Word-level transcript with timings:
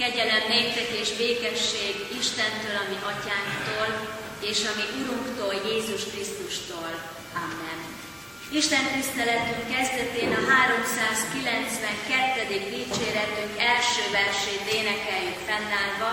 Kegyelem 0.00 0.44
néktek 0.48 0.90
és 1.02 1.10
békesség 1.20 1.94
Istentől, 2.20 2.76
ami 2.84 2.98
atyánktól, 3.12 3.88
és 4.50 4.58
ami 4.70 4.84
Urunktól, 5.00 5.54
Jézus 5.70 6.02
Krisztustól. 6.10 6.92
Amen. 7.46 7.78
Isten 8.60 8.84
tiszteletünk 8.94 9.64
kezdetén 9.74 10.32
a 10.40 10.42
392. 10.52 12.46
dicséretünk 12.74 13.54
első 13.74 14.04
versét 14.18 14.64
énekeljük 14.78 15.40
fennállva. 15.48 16.10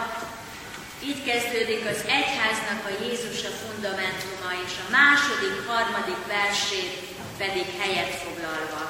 Így 1.10 1.22
kezdődik 1.30 1.84
az 1.94 2.00
egyháznak 2.20 2.82
a 2.90 2.94
Jézus 3.04 3.40
a 3.50 3.54
fundamentuma, 3.62 4.50
és 4.66 4.74
a 4.84 4.88
második, 4.98 5.56
harmadik 5.70 6.22
versét 6.36 6.94
pedig 7.42 7.68
helyet 7.80 8.14
foglalva. 8.24 8.82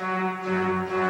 Thank 0.00 0.92
you. 0.92 1.07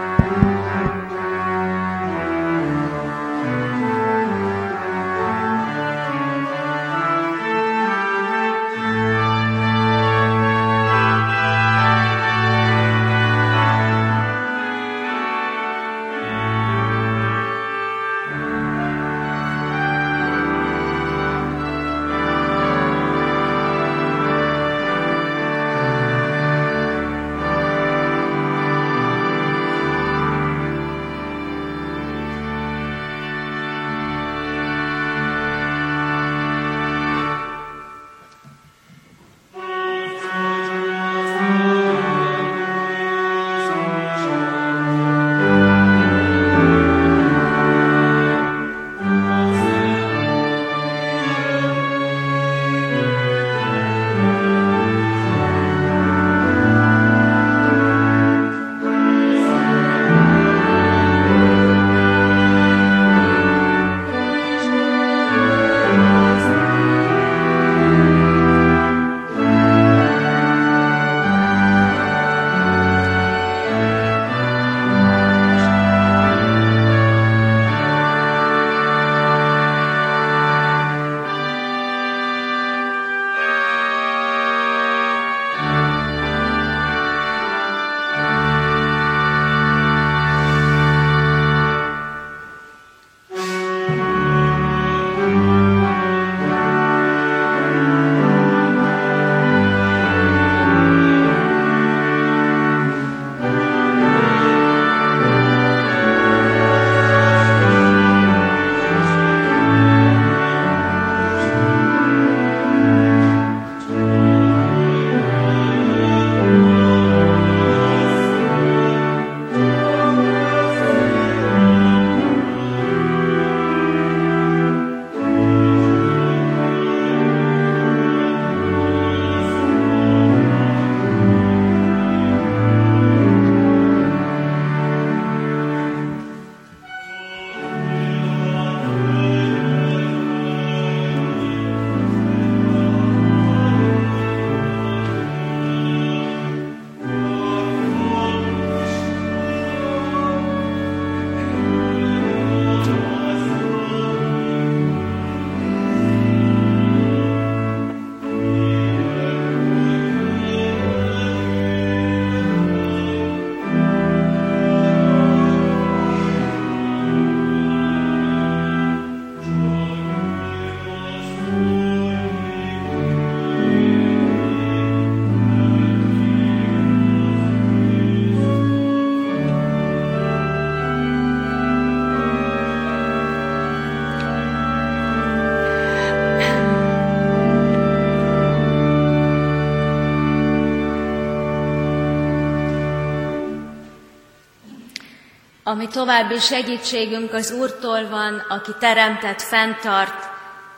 Ami 195.68 195.88
további 195.88 196.38
segítségünk 196.38 197.32
az 197.32 197.50
Úrtól 197.50 198.08
van, 198.08 198.44
aki 198.48 198.72
teremtett, 198.78 199.42
fenntart, 199.42 200.28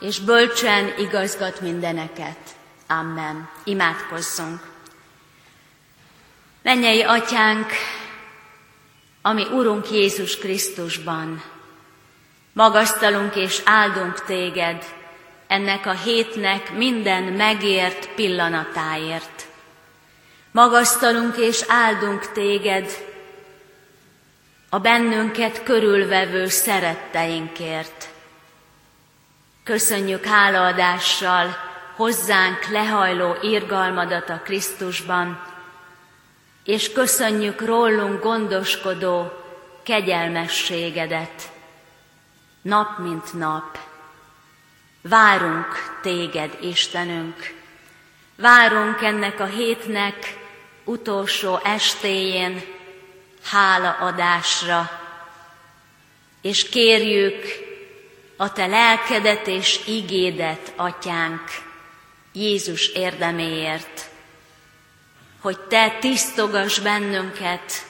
és 0.00 0.18
bölcsen 0.18 0.92
igazgat 0.98 1.60
mindeneket. 1.60 2.36
Amen. 2.88 3.48
Imádkozzunk. 3.64 4.60
Mennyei 6.62 7.02
Atyánk, 7.02 7.72
ami 9.22 9.42
Urunk 9.52 9.90
Jézus 9.90 10.38
Krisztusban, 10.38 11.42
magasztalunk 12.52 13.36
és 13.36 13.60
áldunk 13.64 14.24
Téged 14.24 14.84
ennek 15.46 15.86
a 15.86 15.92
hétnek 15.92 16.72
minden 16.76 17.22
megért 17.22 18.14
pillanatáért. 18.14 19.46
Magasztalunk 20.52 21.36
és 21.36 21.64
áldunk 21.68 22.32
Téged 22.32 23.09
a 24.72 24.78
bennünket 24.78 25.62
körülvevő 25.62 26.46
szeretteinkért. 26.46 28.08
Köszönjük 29.64 30.24
hálaadással 30.24 31.56
hozzánk 31.96 32.64
lehajló 32.64 33.36
irgalmadat 33.42 34.28
a 34.28 34.40
Krisztusban, 34.44 35.42
és 36.64 36.92
köszönjük 36.92 37.60
rólunk 37.60 38.22
gondoskodó 38.22 39.32
kegyelmességedet, 39.82 41.52
nap 42.62 42.98
mint 42.98 43.32
nap. 43.32 43.78
Várunk 45.02 45.98
téged, 46.02 46.58
Istenünk, 46.60 47.54
várunk 48.36 49.02
ennek 49.02 49.40
a 49.40 49.44
hétnek 49.44 50.38
utolsó 50.84 51.60
estéjén, 51.64 52.78
hálaadásra, 53.44 54.90
és 56.42 56.68
kérjük 56.68 57.44
a 58.36 58.52
Te 58.52 58.66
lelkedet 58.66 59.46
és 59.46 59.80
igédet, 59.86 60.72
Atyánk, 60.76 61.42
Jézus 62.32 62.86
érdeméért, 62.86 64.08
hogy 65.40 65.58
Te 65.58 65.90
tisztogass 66.00 66.78
bennünket 66.78 67.88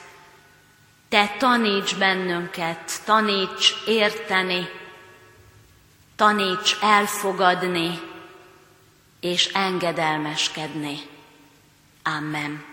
Te 1.11 1.35
taníts 1.37 1.95
bennünket, 1.95 3.03
taníts 3.05 3.73
érteni, 3.85 4.69
taníts 6.15 6.77
elfogadni 6.81 7.99
és 9.19 9.45
engedelmeskedni. 9.53 10.99
Amen. 12.03 12.70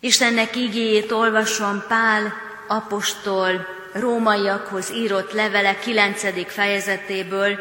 Istennek 0.00 0.56
igéjét 0.56 1.12
olvasom 1.12 1.84
Pál 1.88 2.32
apostol 2.68 3.66
rómaiakhoz 3.92 4.90
írott 4.90 5.32
levele 5.32 5.78
9. 5.78 6.52
fejezetéből, 6.52 7.58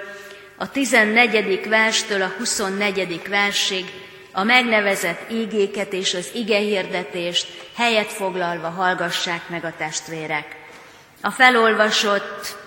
a 0.58 0.72
14. 0.72 1.70
verstől 1.70 2.22
a 2.22 2.34
24. 2.38 3.22
versig, 3.30 3.86
a 4.32 4.44
megnevezett 4.44 5.32
ígéket 5.32 5.94
és 5.94 6.14
az 6.14 6.30
igehirdetést 6.34 7.70
helyet 7.76 8.12
foglalva 8.12 8.70
hallgassák 8.70 9.50
meg 9.50 9.66
a 9.66 9.74
testvérek. 9.78 10.56
A 11.22 11.32
felolvasott 11.32 12.58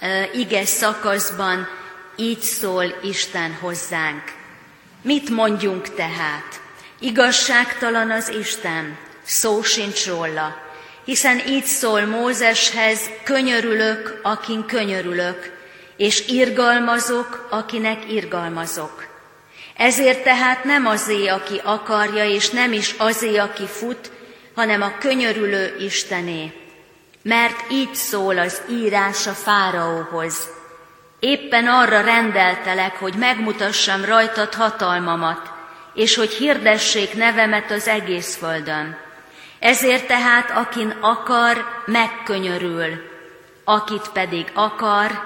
uh, 0.00 0.38
ige 0.38 0.64
szakaszban 0.64 1.68
így 2.16 2.40
szól 2.40 2.84
Isten 3.02 3.54
hozzánk. 3.60 4.22
Mit 5.02 5.30
mondjunk 5.30 5.94
tehát? 5.94 6.60
Igazságtalan 6.98 8.10
az 8.10 8.28
Isten, 8.28 8.96
szó 9.24 9.62
sincs 9.62 10.06
róla, 10.06 10.56
hiszen 11.04 11.46
így 11.48 11.64
szól 11.64 12.00
Mózeshez, 12.00 13.00
könyörülök, 13.24 14.20
akin 14.22 14.66
könyörülök, 14.66 15.52
és 15.96 16.28
irgalmazok, 16.28 17.46
akinek 17.50 18.12
irgalmazok. 18.12 19.06
Ezért 19.76 20.22
tehát 20.22 20.64
nem 20.64 20.86
azé, 20.86 21.26
aki 21.26 21.60
akarja, 21.64 22.24
és 22.24 22.50
nem 22.50 22.72
is 22.72 22.94
azé, 22.98 23.36
aki 23.36 23.66
fut, 23.66 24.10
hanem 24.54 24.82
a 24.82 24.98
könyörülő 24.98 25.76
Istené. 25.78 26.52
Mert 27.22 27.70
így 27.70 27.94
szól 27.94 28.38
az 28.38 28.60
írás 28.70 29.26
a 29.26 29.32
fáraóhoz. 29.32 30.48
Éppen 31.20 31.66
arra 31.66 32.00
rendeltelek, 32.00 32.96
hogy 32.96 33.14
megmutassam 33.14 34.04
rajtad 34.04 34.54
hatalmamat, 34.54 35.53
és 35.94 36.14
hogy 36.14 36.32
hirdessék 36.32 37.14
nevemet 37.14 37.70
az 37.70 37.88
egész 37.88 38.36
földön. 38.36 38.96
Ezért 39.58 40.06
tehát, 40.06 40.50
akin 40.50 40.96
akar, 41.00 41.82
megkönyörül, 41.86 43.12
akit 43.64 44.08
pedig 44.08 44.50
akar, 44.54 45.22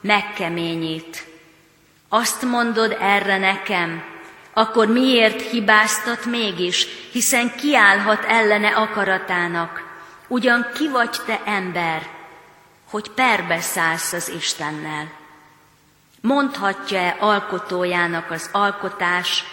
megkeményít. 0.00 1.24
Azt 2.08 2.42
mondod 2.42 2.96
erre 3.00 3.38
nekem, 3.38 4.02
akkor 4.52 4.86
miért 4.86 5.50
hibáztat 5.50 6.24
mégis, 6.24 6.86
hiszen 7.12 7.56
kiállhat 7.56 8.24
ellene 8.24 8.68
akaratának. 8.68 9.84
Ugyan 10.28 10.66
ki 10.74 10.88
vagy 10.88 11.16
te 11.26 11.40
ember, 11.44 12.02
hogy 12.90 13.10
perbe 13.10 13.60
szállsz 13.60 14.12
az 14.12 14.28
Istennel? 14.28 15.12
Mondhatja-e 16.20 17.16
alkotójának 17.18 18.30
az 18.30 18.48
alkotás, 18.52 19.44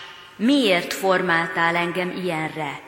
miért 0.43 0.93
formáltál 0.93 1.75
engem 1.75 2.09
ilyenre? 2.23 2.79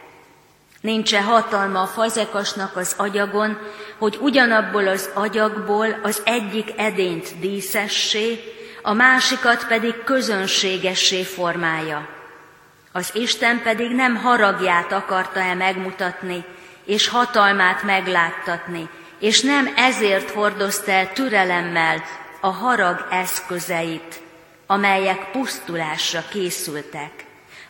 Nincs-e 0.81 1.21
hatalma 1.21 1.81
a 1.81 1.87
fazekasnak 1.87 2.75
az 2.75 2.93
agyagon, 2.97 3.57
hogy 3.97 4.17
ugyanabból 4.21 4.87
az 4.87 5.09
agyagból 5.13 5.99
az 6.03 6.21
egyik 6.25 6.73
edényt 6.77 7.39
díszessé, 7.39 8.39
a 8.81 8.93
másikat 8.93 9.67
pedig 9.67 10.03
közönségessé 10.03 11.23
formálja. 11.23 12.07
Az 12.91 13.09
Isten 13.13 13.61
pedig 13.61 13.91
nem 13.91 14.15
haragját 14.15 14.91
akarta-e 14.91 15.53
megmutatni, 15.53 16.45
és 16.85 17.07
hatalmát 17.07 17.83
megláttatni, 17.83 18.89
és 19.19 19.41
nem 19.41 19.73
ezért 19.75 20.29
hordozta 20.29 20.91
el 20.91 21.13
türelemmel 21.13 22.03
a 22.41 22.49
harag 22.49 23.07
eszközeit, 23.11 24.21
amelyek 24.67 25.31
pusztulásra 25.31 26.23
készültek. 26.29 27.24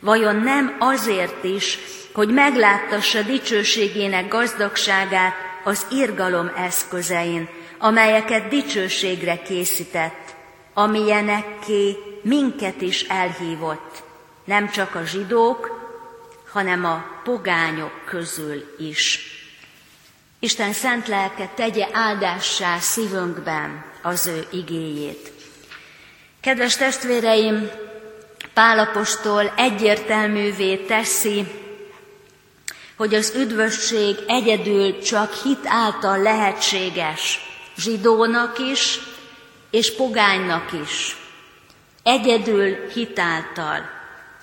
Vajon 0.05 0.35
nem 0.35 0.75
azért 0.79 1.43
is, 1.43 1.77
hogy 2.13 2.29
megláttassa 2.29 3.21
dicsőségének 3.21 4.27
gazdagságát 4.27 5.33
az 5.63 5.85
irgalom 5.91 6.51
eszközein, 6.55 7.49
amelyeket 7.77 8.47
dicsőségre 8.47 9.41
készített, 9.41 10.35
amilyenekké 10.73 11.97
minket 12.21 12.81
is 12.81 13.01
elhívott, 13.01 14.03
nem 14.43 14.69
csak 14.69 14.95
a 14.95 15.05
zsidók, 15.05 15.89
hanem 16.51 16.85
a 16.85 17.05
pogányok 17.23 18.05
közül 18.05 18.75
is. 18.79 19.19
Isten 20.39 20.73
szent 20.73 21.07
lelke 21.07 21.49
tegye 21.55 21.87
áldássá 21.91 22.77
szívünkben 22.77 23.85
az 24.01 24.27
ő 24.27 24.47
igéjét. 24.51 25.31
Kedves 26.41 26.75
testvéreim, 26.75 27.69
Pálapostól 28.55 29.53
egyértelművé 29.55 30.75
teszi, 30.75 31.45
hogy 32.97 33.13
az 33.15 33.33
üdvösség 33.35 34.15
egyedül 34.27 35.01
csak 35.01 35.33
hit 35.33 35.65
által 35.65 36.17
lehetséges 36.21 37.39
zsidónak 37.77 38.59
is, 38.59 38.99
és 39.71 39.95
pogánynak 39.95 40.71
is. 40.83 41.17
Egyedül 42.03 42.89
hitáltal, 42.93 43.89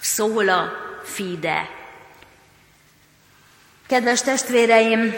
szóla 0.01 0.73
fide. 1.03 1.71
Kedves 3.87 4.23
testvéreim, 4.23 5.15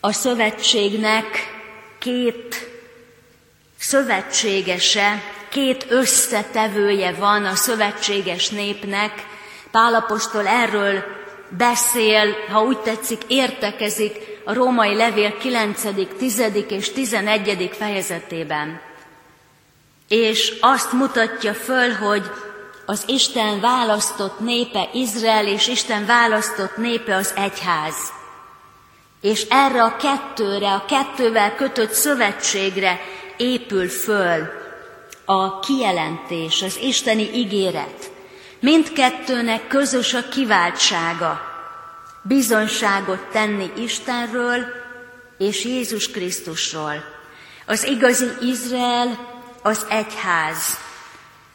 a 0.00 0.12
szövetségnek 0.12 1.26
két 1.98 2.68
szövetségese 3.78 5.22
két 5.56 5.86
összetevője 5.88 7.12
van 7.12 7.44
a 7.44 7.54
szövetséges 7.54 8.48
népnek. 8.48 9.26
Pálapostól 9.70 10.46
erről 10.46 11.04
beszél, 11.48 12.34
ha 12.52 12.62
úgy 12.62 12.78
tetszik, 12.78 13.22
értekezik 13.26 14.16
a 14.44 14.54
római 14.54 14.94
levél 14.94 15.36
9., 15.36 15.82
10. 16.18 16.42
és 16.68 16.92
11. 16.92 17.70
fejezetében. 17.78 18.80
És 20.08 20.54
azt 20.60 20.92
mutatja 20.92 21.54
föl, 21.54 21.92
hogy 21.92 22.22
az 22.86 23.02
Isten 23.06 23.60
választott 23.60 24.40
népe 24.40 24.88
Izrael, 24.92 25.46
és 25.46 25.68
Isten 25.68 26.06
választott 26.06 26.76
népe 26.76 27.14
az 27.14 27.32
egyház. 27.36 27.96
És 29.20 29.46
erre 29.50 29.82
a 29.82 29.96
kettőre, 29.96 30.72
a 30.72 30.84
kettővel 30.84 31.54
kötött 31.54 31.92
szövetségre 31.92 33.00
épül 33.36 33.88
föl 33.88 34.64
a 35.26 35.60
kijelentés, 35.60 36.62
az 36.62 36.78
isteni 36.82 37.30
ígéret. 37.34 38.10
Mindkettőnek 38.60 39.66
közös 39.66 40.14
a 40.14 40.28
kiváltsága, 40.28 41.40
bizonyságot 42.22 43.20
tenni 43.20 43.70
Istenről 43.76 44.64
és 45.38 45.64
Jézus 45.64 46.10
Krisztusról. 46.10 47.04
Az 47.66 47.84
igazi 47.84 48.28
Izrael 48.40 49.18
az 49.62 49.86
egyház. 49.88 50.78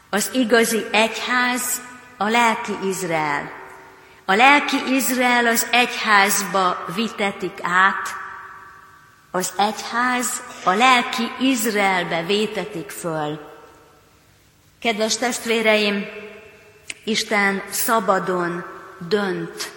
Az 0.09 0.29
igazi 0.33 0.85
egyház 0.91 1.81
a 2.17 2.29
lelki 2.29 2.73
Izrael. 2.83 3.51
A 4.25 4.33
lelki 4.33 4.77
Izrael 4.87 5.47
az 5.47 5.67
egyházba 5.71 6.85
vitetik 6.95 7.59
át, 7.61 8.07
az 9.31 9.53
egyház 9.57 10.41
a 10.63 10.71
lelki 10.71 11.31
Izraelbe 11.39 12.23
vétetik 12.23 12.89
föl. 12.89 13.50
Kedves 14.81 15.17
testvéreim, 15.17 16.05
Isten 17.03 17.63
szabadon 17.69 18.63
dönt. 19.07 19.71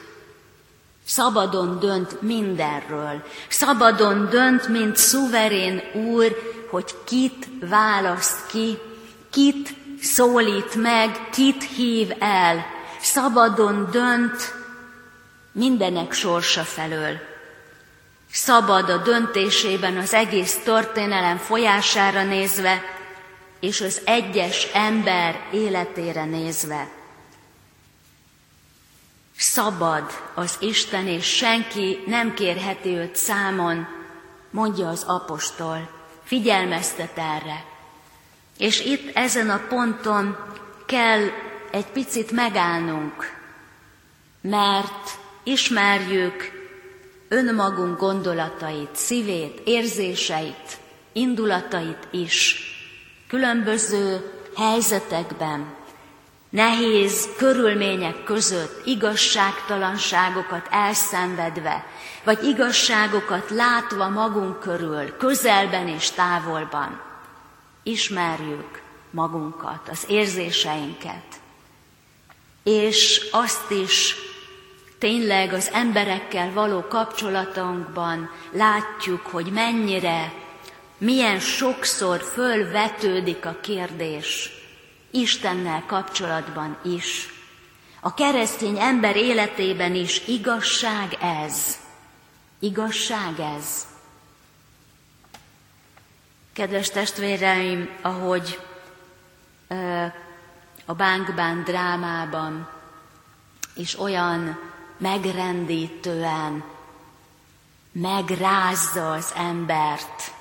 Szabadon 1.06 1.78
dönt 1.78 2.20
mindenről. 2.22 3.22
Szabadon 3.48 4.28
dönt, 4.30 4.68
mint 4.68 4.96
szuverén 4.96 5.82
úr, 5.92 6.36
hogy 6.70 6.94
kit 7.04 7.46
választ 7.60 8.46
ki, 8.46 8.78
kit 9.30 9.74
szólít 10.00 10.74
meg, 10.74 11.28
kit 11.32 11.64
hív 11.76 12.10
el. 12.18 12.66
Szabadon 13.00 13.88
dönt 13.90 14.54
mindenek 15.52 16.12
sorsa 16.12 16.62
felől. 16.62 17.18
Szabad 18.32 18.90
a 18.90 18.96
döntésében 18.96 19.96
az 19.96 20.14
egész 20.14 20.58
történelem 20.64 21.36
folyására 21.36 22.22
nézve, 22.22 22.82
és 23.64 23.80
az 23.80 24.00
egyes 24.04 24.68
ember 24.72 25.48
életére 25.52 26.24
nézve. 26.24 26.88
Szabad 29.36 30.10
az 30.34 30.56
Isten, 30.60 31.06
és 31.06 31.36
senki 31.36 31.98
nem 32.06 32.34
kérheti 32.34 32.88
őt 32.88 33.16
számon, 33.16 33.86
mondja 34.50 34.88
az 34.88 35.02
apostol. 35.06 35.90
Figyelmeztet 36.24 37.18
erre. 37.18 37.64
És 38.58 38.80
itt 38.80 39.16
ezen 39.16 39.50
a 39.50 39.60
ponton 39.68 40.36
kell 40.86 41.22
egy 41.70 41.86
picit 41.86 42.30
megállnunk, 42.30 43.32
mert 44.40 45.18
ismerjük 45.42 46.50
önmagunk 47.28 47.98
gondolatait, 47.98 48.96
szívét, 48.96 49.60
érzéseit, 49.64 50.78
indulatait 51.12 52.08
is 52.10 52.72
különböző 53.34 54.30
helyzetekben, 54.56 55.74
nehéz 56.50 57.28
körülmények 57.36 58.24
között 58.24 58.86
igazságtalanságokat 58.86 60.66
elszenvedve, 60.70 61.86
vagy 62.24 62.44
igazságokat 62.44 63.50
látva 63.50 64.08
magunk 64.08 64.60
körül, 64.60 65.16
közelben 65.16 65.88
és 65.88 66.10
távolban, 66.10 67.00
ismerjük 67.82 68.82
magunkat, 69.10 69.88
az 69.90 70.04
érzéseinket, 70.08 71.40
és 72.62 73.28
azt 73.30 73.70
is 73.70 74.14
tényleg 74.98 75.52
az 75.52 75.70
emberekkel 75.72 76.52
való 76.52 76.84
kapcsolatunkban 76.88 78.30
látjuk, 78.50 79.26
hogy 79.26 79.46
mennyire, 79.52 80.32
milyen 80.98 81.40
sokszor 81.40 82.22
fölvetődik 82.22 83.46
a 83.46 83.56
kérdés 83.60 84.50
Istennel 85.10 85.84
kapcsolatban 85.86 86.78
is. 86.82 87.28
A 88.00 88.14
keresztény 88.14 88.78
ember 88.78 89.16
életében 89.16 89.94
is 89.94 90.26
igazság 90.26 91.16
ez. 91.20 91.78
Igazság 92.58 93.40
ez. 93.40 93.86
Kedves 96.52 96.90
testvéreim, 96.90 97.90
ahogy 98.02 98.60
ö, 99.68 100.04
a 100.84 100.94
Bánkbán 100.94 101.64
drámában 101.64 102.68
is 103.74 103.98
olyan 103.98 104.58
megrendítően 104.98 106.64
megrázza 107.92 109.12
az 109.12 109.32
embert, 109.36 110.33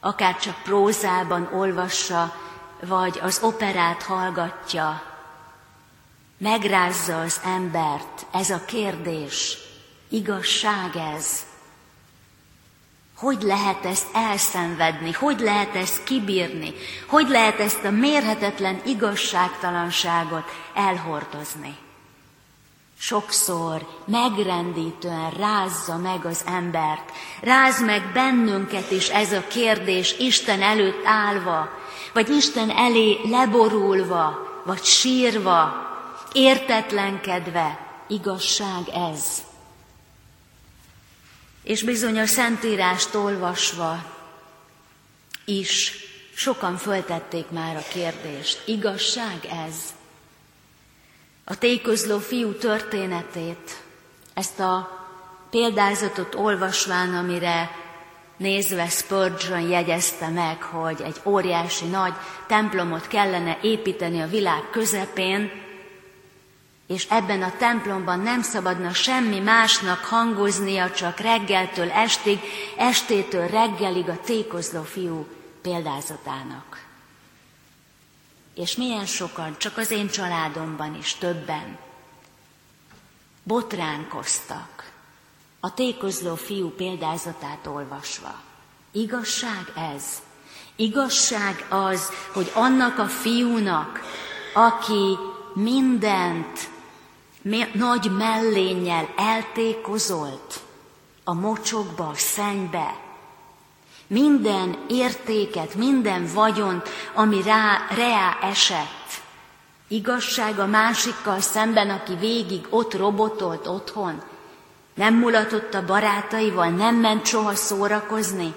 akár 0.00 0.38
csak 0.38 0.62
prózában 0.62 1.48
olvassa, 1.52 2.34
vagy 2.80 3.18
az 3.22 3.40
operát 3.42 4.02
hallgatja, 4.02 5.02
megrázza 6.38 7.20
az 7.20 7.40
embert 7.44 8.26
ez 8.32 8.50
a 8.50 8.64
kérdés, 8.64 9.58
igazság 10.08 10.96
ez. 11.14 11.46
Hogy 13.16 13.42
lehet 13.42 13.84
ezt 13.84 14.06
elszenvedni, 14.12 15.12
hogy 15.12 15.40
lehet 15.40 15.74
ezt 15.74 16.04
kibírni, 16.04 16.72
hogy 17.06 17.28
lehet 17.28 17.60
ezt 17.60 17.84
a 17.84 17.90
mérhetetlen 17.90 18.80
igazságtalanságot 18.84 20.50
elhordozni 20.74 21.76
sokszor 22.98 23.86
megrendítően 24.06 25.30
rázza 25.30 25.96
meg 25.96 26.24
az 26.24 26.42
embert, 26.46 27.12
ráz 27.40 27.82
meg 27.82 28.12
bennünket 28.12 28.90
is 28.90 29.08
ez 29.08 29.32
a 29.32 29.46
kérdés 29.46 30.18
Isten 30.18 30.62
előtt 30.62 31.04
állva, 31.04 31.68
vagy 32.12 32.28
Isten 32.28 32.70
elé 32.70 33.18
leborulva, 33.24 34.46
vagy 34.64 34.84
sírva, 34.84 35.86
értetlenkedve, 36.32 37.86
igazság 38.06 38.88
ez. 39.12 39.42
És 41.62 41.82
bizony 41.82 42.18
a 42.18 42.26
Szentírást 42.26 43.14
olvasva 43.14 44.04
is 45.44 45.92
sokan 46.34 46.76
föltették 46.76 47.50
már 47.50 47.76
a 47.76 47.92
kérdést, 47.92 48.62
igazság 48.66 49.44
ez? 49.66 49.74
A 51.50 51.58
tékozló 51.58 52.18
fiú 52.18 52.52
történetét, 52.52 53.82
ezt 54.34 54.60
a 54.60 54.88
példázatot 55.50 56.34
olvasván, 56.34 57.14
amire 57.14 57.70
nézve 58.36 58.88
Spurgeon 58.88 59.60
jegyezte 59.60 60.28
meg, 60.28 60.62
hogy 60.62 61.00
egy 61.04 61.20
óriási 61.24 61.86
nagy 61.86 62.12
templomot 62.46 63.06
kellene 63.06 63.58
építeni 63.62 64.20
a 64.20 64.26
világ 64.26 64.70
közepén, 64.70 65.50
és 66.86 67.06
ebben 67.10 67.42
a 67.42 67.56
templomban 67.58 68.20
nem 68.20 68.42
szabadna 68.42 68.92
semmi 68.92 69.38
másnak 69.38 70.04
hangoznia, 70.04 70.90
csak 70.90 71.18
reggeltől 71.18 71.90
estig, 71.90 72.38
estétől 72.76 73.46
reggelig 73.46 74.08
a 74.08 74.20
tékozló 74.24 74.82
fiú 74.82 75.26
példázatának 75.62 76.87
és 78.58 78.76
milyen 78.76 79.06
sokan, 79.06 79.58
csak 79.58 79.76
az 79.76 79.90
én 79.90 80.08
családomban 80.08 80.94
is 80.94 81.14
többen 81.14 81.78
botránkoztak 83.42 84.92
a 85.60 85.74
tékozló 85.74 86.34
fiú 86.34 86.70
példázatát 86.70 87.66
olvasva. 87.66 88.40
Igazság 88.92 89.72
ez. 89.94 90.04
Igazság 90.76 91.66
az, 91.68 92.12
hogy 92.32 92.50
annak 92.54 92.98
a 92.98 93.06
fiúnak, 93.06 94.00
aki 94.54 95.16
mindent 95.54 96.70
nagy 97.72 98.10
mellénnyel 98.10 99.08
eltékozolt 99.16 100.60
a 101.24 101.32
mocsokba, 101.32 102.06
a 102.06 102.14
szennybe, 102.14 103.07
minden 104.08 104.76
értéket, 104.88 105.74
minden 105.74 106.26
vagyont, 106.34 106.88
ami 107.14 107.42
rá, 107.42 107.86
reá 107.96 108.38
esett. 108.42 109.22
Igazság 109.88 110.58
a 110.58 110.66
másikkal 110.66 111.40
szemben, 111.40 111.90
aki 111.90 112.14
végig 112.14 112.66
ott 112.70 112.94
robotolt 112.94 113.66
otthon, 113.66 114.22
nem 114.94 115.14
mulatott 115.14 115.74
a 115.74 115.84
barátaival, 115.84 116.68
nem 116.68 116.94
ment 116.94 117.26
soha 117.26 117.54
szórakozni, 117.54 118.54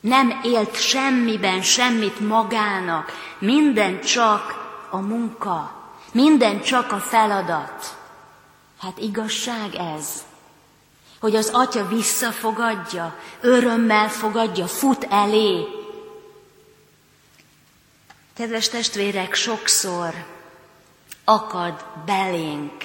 nem 0.00 0.40
élt 0.42 0.80
semmiben 0.80 1.62
semmit 1.62 2.20
magának, 2.20 3.12
minden 3.38 4.00
csak 4.00 4.68
a 4.90 4.98
munka, 4.98 5.72
minden 6.12 6.60
csak 6.60 6.92
a 6.92 6.98
feladat. 6.98 7.96
Hát 8.80 8.98
igazság 8.98 9.74
ez 9.74 10.24
hogy 11.20 11.36
az 11.36 11.48
atya 11.52 11.86
visszafogadja, 11.86 13.18
örömmel 13.40 14.08
fogadja, 14.08 14.66
fut 14.66 15.06
elé. 15.10 15.64
Kedves 18.34 18.68
testvérek, 18.68 19.34
sokszor 19.34 20.14
akad 21.24 21.84
belénk 22.06 22.82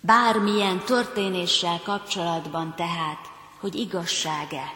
bármilyen 0.00 0.78
történéssel 0.84 1.80
kapcsolatban 1.84 2.74
tehát, 2.76 3.18
hogy 3.60 3.74
igazság-e. 3.74 4.74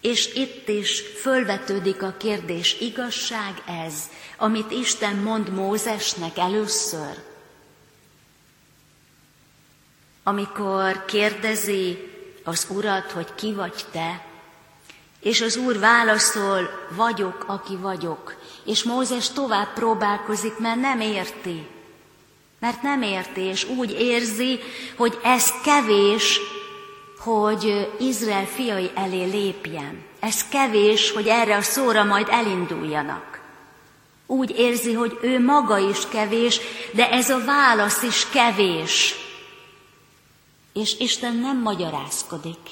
És 0.00 0.34
itt 0.34 0.68
is 0.68 1.02
fölvetődik 1.20 2.02
a 2.02 2.14
kérdés, 2.18 2.80
igazság 2.80 3.62
ez, 3.86 3.94
amit 4.36 4.70
Isten 4.70 5.16
mond 5.16 5.48
Mózesnek 5.48 6.38
először, 6.38 7.31
amikor 10.24 11.04
kérdezi 11.04 12.10
az 12.44 12.66
Urat, 12.70 13.10
hogy 13.10 13.34
ki 13.34 13.52
vagy 13.52 13.84
te, 13.92 14.24
és 15.22 15.40
az 15.40 15.56
Úr 15.56 15.78
válaszol, 15.78 16.70
vagyok, 16.90 17.44
aki 17.46 17.76
vagyok. 17.76 18.36
És 18.64 18.82
Mózes 18.82 19.30
tovább 19.30 19.72
próbálkozik, 19.72 20.58
mert 20.58 20.80
nem 20.80 21.00
érti. 21.00 21.66
Mert 22.58 22.82
nem 22.82 23.02
érti, 23.02 23.40
és 23.40 23.64
úgy 23.64 23.90
érzi, 23.90 24.60
hogy 24.96 25.18
ez 25.22 25.52
kevés, 25.64 26.40
hogy 27.18 27.90
Izrael 27.98 28.46
fiai 28.46 28.90
elé 28.94 29.24
lépjen. 29.24 30.04
Ez 30.20 30.48
kevés, 30.48 31.10
hogy 31.10 31.26
erre 31.26 31.56
a 31.56 31.62
szóra 31.62 32.04
majd 32.04 32.26
elinduljanak. 32.30 33.40
Úgy 34.26 34.54
érzi, 34.56 34.92
hogy 34.92 35.18
ő 35.22 35.40
maga 35.40 35.78
is 35.78 36.08
kevés, 36.08 36.60
de 36.92 37.10
ez 37.10 37.30
a 37.30 37.44
válasz 37.44 38.02
is 38.02 38.26
kevés. 38.28 39.21
És 40.72 40.98
Isten 40.98 41.36
nem 41.36 41.60
magyarázkodik. 41.60 42.70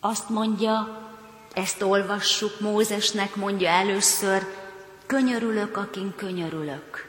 Azt 0.00 0.28
mondja, 0.28 1.08
ezt 1.52 1.82
olvassuk, 1.82 2.60
Mózesnek 2.60 3.34
mondja 3.34 3.68
először, 3.68 4.46
könyörülök, 5.06 5.76
akin 5.76 6.14
könyörülök. 6.16 7.08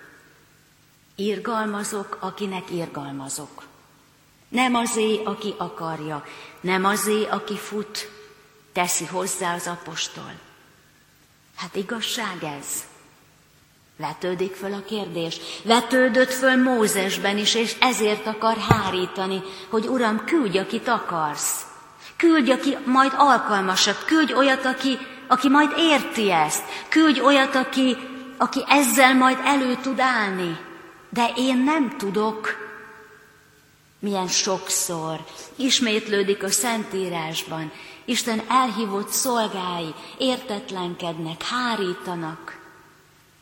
Irgalmazok, 1.16 2.18
akinek 2.20 2.72
irgalmazok. 2.72 3.64
Nem 4.50 4.76
azé, 4.76 5.24
aki 5.24 5.54
akarja, 5.58 6.26
nem 6.62 6.86
azé, 6.86 7.26
aki 7.26 7.58
fut, 7.58 8.10
teszi 8.72 9.06
hozzá 9.06 9.54
az 9.54 9.68
apostol. 9.68 10.40
Hát 11.56 11.76
igazság 11.76 12.44
ez? 12.44 12.66
Vetődik 13.98 14.54
föl 14.54 14.74
a 14.74 14.84
kérdés. 14.88 15.38
Vetődött 15.64 16.32
föl 16.32 16.56
Mózesben 16.56 17.38
is, 17.38 17.56
és 17.56 17.76
ezért 17.80 18.28
akar 18.28 18.58
hárítani, 18.58 19.42
hogy 19.70 19.88
Uram, 19.88 20.26
küldj, 20.26 20.58
akit 20.58 20.88
akarsz. 20.88 21.66
Küldj, 22.18 22.52
aki 22.52 22.78
majd 22.86 23.12
alkalmasabb. 23.18 23.98
Küldj 24.06 24.34
olyat, 24.34 24.66
aki, 24.66 24.98
aki 25.28 25.50
majd 25.50 25.72
érti 25.78 26.32
ezt. 26.32 26.64
Küldj 26.90 27.22
olyat, 27.22 27.56
aki, 27.56 27.98
aki 28.38 28.64
ezzel 28.68 29.16
majd 29.16 29.38
elő 29.44 29.76
tud 29.76 30.00
állni. 30.00 30.60
De 31.10 31.32
én 31.36 31.58
nem 31.58 31.98
tudok. 31.98 32.70
milyen 34.00 34.28
sokszor 34.28 35.26
ismétlődik 35.56 36.44
a 36.44 36.52
Szentírásban, 36.52 37.72
Isten 38.06 38.42
elhívott 38.48 39.10
szolgái 39.10 39.94
értetlenkednek, 40.18 41.44
hárítanak. 41.44 42.61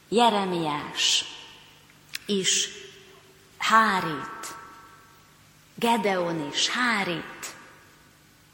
Jeremiás 0.09 1.25
is 2.25 2.69
hárít, 3.57 4.55
Gedeon 5.75 6.49
is 6.51 6.69
hárít. 6.69 7.57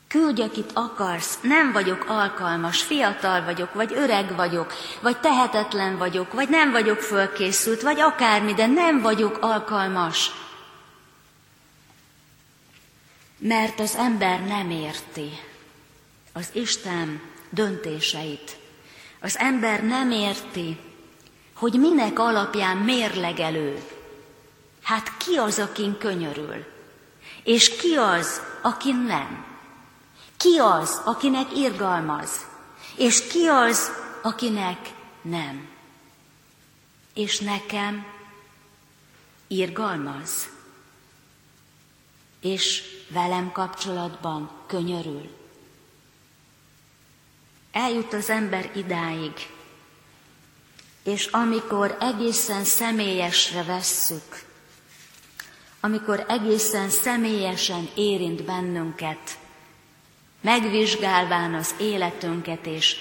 Küldj, 0.08 0.42
akit 0.42 0.72
akarsz, 0.74 1.40
nem 1.42 1.72
vagyok 1.72 2.06
alkalmas, 2.10 2.82
fiatal 2.82 3.44
vagyok, 3.44 3.74
vagy 3.74 3.94
öreg 3.94 4.36
vagyok, 4.36 4.74
vagy 5.02 5.20
tehetetlen 5.20 5.98
vagyok, 5.98 6.34
vagy 6.34 6.50
nem 6.50 6.72
vagyok 6.72 7.00
fölkészült, 7.00 7.82
vagy 7.82 8.00
akármi, 8.00 8.54
de 8.54 8.66
nem 8.66 9.02
vagyok 9.02 9.38
alkalmas. 9.42 10.32
Mert 13.38 13.80
az 13.80 13.96
ember 13.96 14.46
nem 14.46 14.70
érti 14.70 15.30
az 16.34 16.50
Isten 16.52 17.22
döntéseit. 17.50 18.58
Az 19.20 19.38
ember 19.38 19.84
nem 19.84 20.12
érti, 20.12 20.78
hogy 21.56 21.74
minek 21.74 22.20
alapján 22.20 22.78
mérlegelő. 22.78 23.84
Hát 24.82 25.18
ki 25.18 25.36
az, 25.36 25.60
akin 25.60 25.98
könyörül? 25.98 26.66
És 27.44 27.76
ki 27.76 27.96
az, 27.96 28.42
akin 28.62 28.96
nem? 28.96 29.46
Ki 30.38 30.58
az, 30.58 31.02
akinek 31.06 31.58
irgalmaz? 31.58 32.46
És 32.96 33.28
ki 33.28 33.48
az, 33.48 33.92
akinek 34.22 34.94
nem? 35.22 35.68
És 37.14 37.40
nekem 37.40 38.06
irgalmaz? 39.48 40.50
És 42.42 42.84
velem 43.10 43.52
kapcsolatban 43.52 44.50
könyörül? 44.66 45.30
Eljut 47.72 48.14
az 48.14 48.30
ember 48.30 48.72
idáig, 48.76 49.55
és 51.06 51.26
amikor 51.26 51.98
egészen 52.00 52.64
személyesre 52.64 53.64
vesszük, 53.64 54.44
amikor 55.80 56.26
egészen 56.28 56.90
személyesen 56.90 57.90
érint 57.96 58.44
bennünket, 58.44 59.38
megvizsgálván 60.42 61.54
az 61.54 61.76
életünket, 61.80 62.66
és 62.66 62.96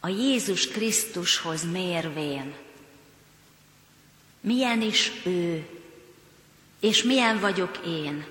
a 0.00 0.08
Jézus 0.08 0.68
Krisztushoz 0.68 1.70
mérvén, 1.70 2.54
milyen 4.40 4.82
is 4.82 5.12
ő, 5.24 5.68
és 6.80 7.02
milyen 7.02 7.40
vagyok 7.40 7.80
én, 7.86 8.26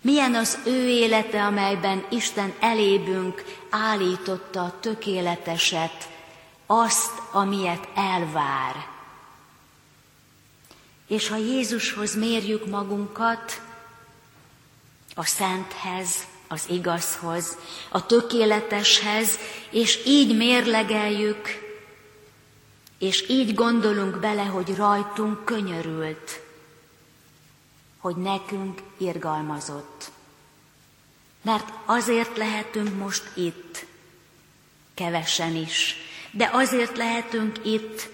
milyen 0.00 0.34
az 0.34 0.58
ő 0.66 0.88
élete, 0.88 1.44
amelyben 1.44 2.06
Isten 2.10 2.52
elébünk 2.60 3.44
állította 3.70 4.62
a 4.62 4.78
tökéleteset, 4.80 6.11
azt, 6.72 7.22
amilyet 7.30 7.88
elvár. 7.94 8.86
És 11.06 11.28
ha 11.28 11.36
Jézushoz 11.36 12.14
mérjük 12.14 12.66
magunkat, 12.66 13.60
a 15.14 15.24
Szenthez, 15.24 16.26
az 16.48 16.64
igazhoz, 16.68 17.56
a 17.90 18.06
tökéleteshez, 18.06 19.38
és 19.70 20.06
így 20.06 20.36
mérlegeljük, 20.36 21.48
és 22.98 23.28
így 23.28 23.54
gondolunk 23.54 24.18
bele, 24.18 24.44
hogy 24.44 24.76
rajtunk 24.76 25.44
könyörült, 25.44 26.40
hogy 27.98 28.16
nekünk 28.16 28.82
irgalmazott. 28.96 30.10
Mert 31.42 31.68
azért 31.84 32.36
lehetünk 32.36 32.98
most 32.98 33.30
itt, 33.34 33.84
kevesen 34.94 35.56
is, 35.56 35.96
de 36.32 36.50
azért 36.52 36.96
lehetünk 36.96 37.56
itt, 37.64 38.08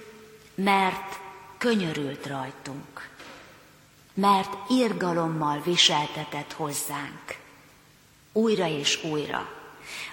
mert 0.55 1.19
könyörült 1.59 2.27
rajtunk, 2.27 3.09
mert 4.15 4.71
irgalommal 4.71 5.61
viseltetett 5.65 6.53
hozzánk. 6.53 7.37
Újra 8.33 8.67
és 8.67 9.05
újra. 9.05 9.49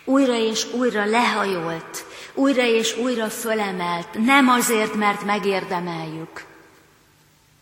Újra 0.03 0.35
és 0.35 0.73
újra 0.73 1.05
lehajolt, 1.05 2.05
újra 2.33 2.63
és 2.63 2.97
újra 2.97 3.29
fölemelt, 3.29 4.07
nem 4.13 4.49
azért, 4.49 4.93
mert 4.93 5.23
megérdemeljük, 5.23 6.45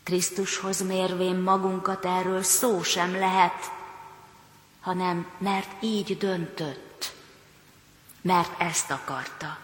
Krisztushoz 0.04 0.82
mérvén 0.82 1.36
magunkat 1.36 2.06
erről 2.06 2.44
szó 2.44 2.84
sem 2.84 3.16
lehet, 3.16 3.72
hanem 4.82 5.28
mert 5.38 5.84
így 5.84 6.18
döntött, 6.18 7.14
mert 8.22 8.62
ezt 8.62 8.92
akarta. 8.92 9.63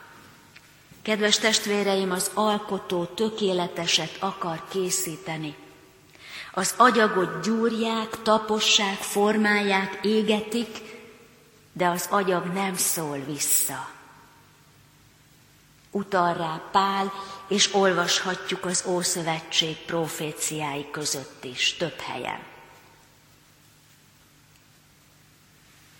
Kedves 1.01 1.37
testvéreim, 1.37 2.11
az 2.11 2.31
alkotó 2.33 3.05
tökéleteset 3.05 4.15
akar 4.19 4.63
készíteni. 4.69 5.55
Az 6.53 6.73
agyagot 6.77 7.43
gyúrják, 7.43 8.21
tapossák, 8.21 8.97
formálják, 8.97 9.99
égetik, 10.01 10.81
de 11.73 11.87
az 11.87 12.07
agyag 12.09 12.45
nem 12.45 12.75
szól 12.75 13.17
vissza 13.17 13.97
utal 15.91 16.33
rá 16.33 16.61
Pál, 16.71 17.13
és 17.47 17.73
olvashatjuk 17.73 18.65
az 18.65 18.83
Ószövetség 18.87 19.77
proféciái 19.77 20.89
között 20.91 21.43
is, 21.43 21.73
több 21.73 21.99
helyen. 21.99 22.39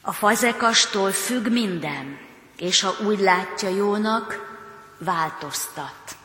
A 0.01 0.11
fazekastól 0.11 1.11
függ 1.11 1.47
minden, 1.47 2.19
és 2.57 2.81
ha 2.81 2.95
úgy 3.05 3.19
látja 3.19 3.69
jónak, 3.69 4.48
változtat. 4.99 6.17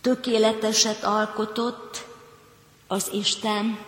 Tökéleteset 0.00 1.04
alkotott 1.04 2.04
az 2.86 3.08
Isten, 3.12 3.78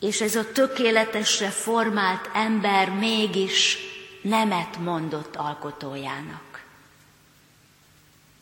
és 0.00 0.20
ez 0.20 0.36
a 0.36 0.52
tökéletesre 0.52 1.50
formált 1.50 2.30
ember 2.32 2.90
mégis 2.90 3.78
nemet 4.22 4.78
mondott 4.78 5.36
alkotójának 5.36 6.44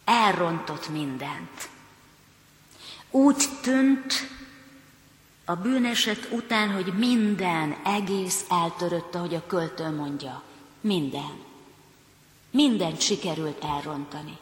elrontott 0.05 0.89
mindent. 0.89 1.69
Úgy 3.11 3.45
tűnt 3.63 4.13
a 5.45 5.55
bűneset 5.55 6.29
után, 6.31 6.71
hogy 6.73 6.93
minden 6.97 7.77
egész 7.85 8.45
eltörött, 8.49 9.15
ahogy 9.15 9.35
a 9.35 9.47
költő 9.47 9.91
mondja. 9.91 10.43
Minden. 10.81 11.51
Mindent 12.53 13.01
sikerült 13.01 13.65
elrontani. 13.65 14.39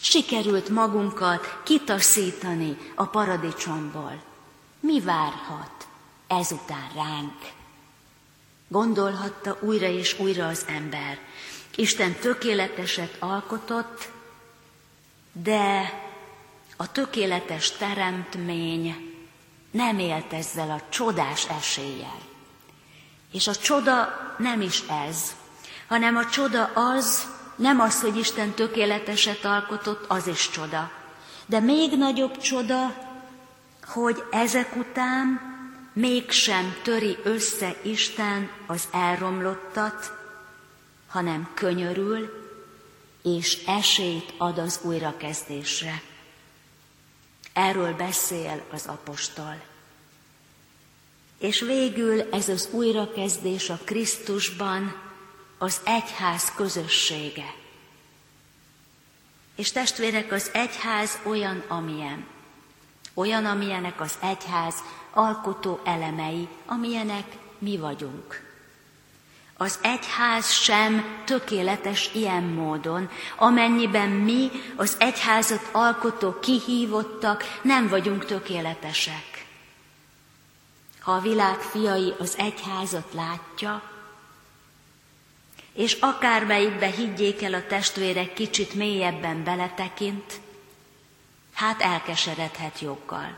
Sikerült 0.00 0.68
magunkat 0.68 1.60
kitaszítani 1.62 2.76
a 2.94 3.06
paradicsomból. 3.06 4.22
Mi 4.80 5.00
várhat 5.00 5.86
ezután 6.26 6.90
ránk? 6.94 7.52
Gondolhatta 8.68 9.56
újra 9.60 9.86
és 9.86 10.18
újra 10.18 10.46
az 10.46 10.64
ember. 10.68 11.18
Isten 11.74 12.14
tökéleteset 12.14 13.16
alkotott, 13.18 14.08
de 15.32 15.92
a 16.76 16.92
tökéletes 16.92 17.70
teremtmény 17.70 19.14
nem 19.70 19.98
élt 19.98 20.32
ezzel 20.32 20.70
a 20.70 20.88
csodás 20.88 21.48
eséllyel. 21.48 22.20
És 23.32 23.46
a 23.46 23.54
csoda 23.54 24.08
nem 24.38 24.60
is 24.60 24.82
ez, 25.08 25.34
hanem 25.88 26.16
a 26.16 26.26
csoda 26.26 26.64
az, 26.64 27.26
nem 27.56 27.80
az, 27.80 28.00
hogy 28.00 28.16
Isten 28.16 28.50
tökéleteset 28.50 29.44
alkotott, 29.44 30.04
az 30.08 30.26
is 30.26 30.50
csoda. 30.50 30.90
De 31.46 31.60
még 31.60 31.96
nagyobb 31.96 32.38
csoda, 32.38 32.94
hogy 33.86 34.22
ezek 34.30 34.76
után 34.76 35.40
mégsem 35.92 36.76
töri 36.82 37.18
össze 37.22 37.76
Isten 37.82 38.50
az 38.66 38.88
elromlottat, 38.90 40.12
hanem 41.08 41.50
könyörül, 41.54 42.42
és 43.22 43.64
esélyt 43.66 44.32
ad 44.38 44.58
az 44.58 44.80
újrakezdésre. 44.82 46.02
Erről 47.52 47.92
beszél 47.92 48.62
az 48.72 48.86
apostol. 48.86 49.62
És 51.38 51.60
végül 51.60 52.20
ez 52.20 52.48
az 52.48 52.68
újrakezdés 52.70 53.70
a 53.70 53.78
Krisztusban 53.84 55.03
az 55.64 55.80
egyház 55.84 56.52
közössége. 56.56 57.54
És 59.56 59.72
testvérek, 59.72 60.32
az 60.32 60.50
egyház 60.52 61.18
olyan, 61.22 61.64
amilyen. 61.68 62.26
Olyan, 63.14 63.44
amilyenek 63.44 64.00
az 64.00 64.18
egyház 64.20 64.74
alkotó 65.12 65.80
elemei, 65.84 66.48
amilyenek 66.66 67.24
mi 67.58 67.76
vagyunk. 67.78 68.42
Az 69.56 69.78
egyház 69.82 70.50
sem 70.50 71.22
tökéletes 71.24 72.10
ilyen 72.14 72.42
módon, 72.42 73.10
amennyiben 73.36 74.08
mi, 74.08 74.50
az 74.76 74.96
egyházat 74.98 75.68
alkotó 75.72 76.38
kihívottak, 76.38 77.60
nem 77.62 77.88
vagyunk 77.88 78.24
tökéletesek. 78.24 79.46
ha 81.00 81.12
a 81.12 81.20
világ 81.20 81.58
fiai 81.58 82.14
az 82.18 82.34
egyházat 82.38 83.12
látja, 83.12 83.93
és 85.74 85.92
akármelyikbe 86.00 86.86
higgyék 86.86 87.42
el 87.42 87.54
a 87.54 87.66
testvérek 87.66 88.32
kicsit 88.32 88.74
mélyebben 88.74 89.44
beletekint, 89.44 90.40
hát 91.52 91.80
elkeseredhet 91.80 92.80
joggal. 92.80 93.36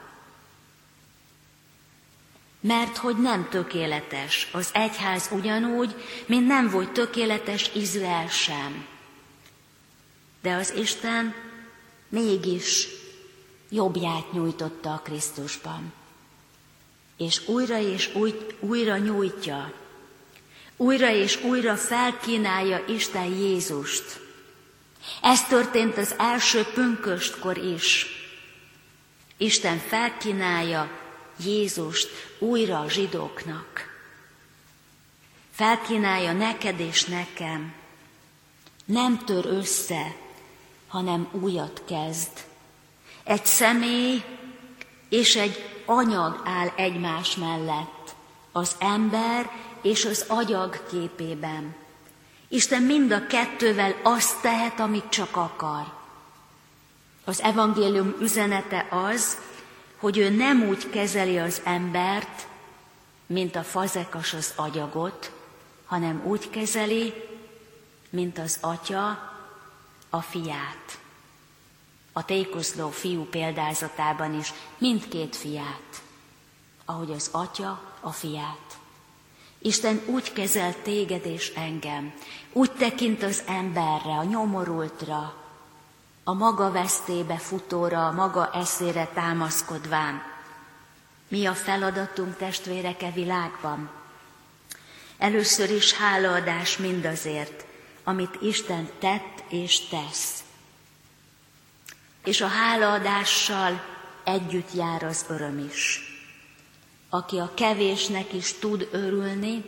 Mert 2.61 2.96
hogy 2.96 3.16
nem 3.16 3.49
tökéletes 3.49 4.49
az 4.53 4.70
egyház 4.72 5.29
ugyanúgy, 5.33 5.94
mint 6.27 6.46
nem 6.46 6.70
volt 6.70 6.92
tökéletes 6.92 7.70
Izrael 7.75 8.29
sem. 8.29 8.87
De 10.42 10.55
az 10.55 10.75
Isten 10.75 11.35
mégis 12.09 12.88
jobbját 13.70 14.33
nyújtotta 14.33 14.92
a 14.92 15.01
Krisztusban. 15.05 15.92
És 17.16 17.49
újra 17.49 17.79
és 17.79 18.18
újra 18.61 18.96
nyújtja, 18.96 19.72
újra 20.77 21.11
és 21.11 21.43
újra 21.43 21.77
felkínálja 21.77 22.85
Isten 22.89 23.25
Jézust. 23.25 24.21
Ez 25.23 25.45
történt 25.45 25.97
az 25.97 26.15
első 26.19 26.62
pünköstkor 26.62 27.57
is. 27.59 28.07
Isten 29.37 29.79
felkínálja 29.79 30.91
Jézust 31.45 32.09
újra 32.39 32.81
a 32.81 32.89
zsidóknak. 32.89 33.95
Felkínálja 35.53 36.33
neked 36.33 36.81
és 36.81 37.05
nekem. 37.05 37.75
Nem 38.85 39.25
tör 39.25 39.47
össze, 39.47 40.17
hanem 40.89 41.29
újat 41.33 41.83
kezd. 41.87 42.31
Egy 43.25 43.47
személy 43.47 44.25
és 45.09 45.37
egy 45.37 45.83
anyag 45.85 46.43
áll 46.45 46.73
egymás 46.77 47.37
mellett, 47.37 48.15
az 48.53 48.77
ember 48.79 49.51
és 49.87 50.05
az 50.05 50.25
agyag 50.29 50.87
képében. 50.90 51.75
Isten 52.49 52.83
mind 52.83 53.11
a 53.12 53.27
kettővel 53.27 54.01
azt 54.03 54.40
tehet, 54.40 54.81
amit 54.81 55.09
csak 55.09 55.37
akar. 55.37 55.92
Az 57.25 57.40
evangélium 57.40 58.14
üzenete 58.20 58.87
az, 58.90 59.38
hogy 59.96 60.18
ő 60.18 60.29
nem 60.31 60.62
úgy 60.62 60.90
kezeli 60.90 61.38
az 61.38 61.61
embert, 61.64 62.46
mint 63.27 63.57
a 63.57 63.62
fazekas 63.62 64.33
az 64.33 64.53
agyagot, 64.57 65.33
hanem 65.85 66.22
úgy 66.25 66.51
kezeli, 66.51 67.14
mint 68.11 68.38
az 68.38 68.59
atya 68.61 69.33
a 70.11 70.20
fiát. 70.20 70.99
A 72.12 72.25
tékozló 72.25 72.90
fiú 72.90 73.25
példázatában 73.25 74.35
is 74.35 74.53
mindkét 74.79 75.37
fiát, 75.37 76.03
ahogy 76.85 77.11
az 77.11 77.29
atya 77.33 77.81
a 78.01 78.11
fiát. 78.11 78.79
Isten 79.59 80.01
úgy 80.07 80.33
kezel 80.33 80.75
téged 80.83 81.27
és 81.27 81.53
engem, 81.57 82.12
úgy 82.53 82.73
tekint 82.73 83.23
az 83.23 83.42
emberre, 83.47 84.12
a 84.12 84.25
nyomorultra, 84.25 85.35
a 86.25 86.33
maga 86.33 86.71
vesztébe 86.71 87.38
futóra, 87.38 88.07
a 88.07 88.12
maga 88.12 88.51
eszére 88.53 89.07
támaszkodván. 89.14 90.23
Mi 91.29 91.47
a 91.47 91.55
feladatunk 91.55 92.37
testvéreke 92.37 93.11
világban? 93.11 93.90
Először 95.19 95.71
is 95.71 95.92
hálaadás 95.92 96.77
mindazért, 96.77 97.64
amit 98.05 98.38
Isten 98.40 98.88
tett 98.99 99.42
és 99.49 99.81
tesz. 99.81 100.42
És 102.25 102.40
a 102.40 102.47
hálaadással 102.47 103.85
együtt 104.25 104.75
jár 104.75 105.03
az 105.03 105.25
öröm 105.29 105.59
is. 105.59 106.06
Aki 107.16 107.38
a 107.38 107.50
kevésnek 107.55 108.33
is 108.33 108.52
tud 108.52 108.88
örülni, 108.92 109.64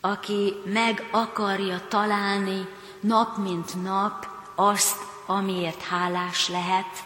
aki 0.00 0.54
meg 0.64 1.08
akarja 1.10 1.82
találni 1.88 2.68
nap 3.00 3.36
mint 3.36 3.82
nap 3.82 4.26
azt, 4.54 4.96
amiért 5.26 5.82
hálás 5.82 6.48
lehet, 6.48 7.04